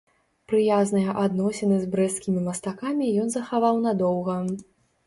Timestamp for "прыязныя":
0.51-1.13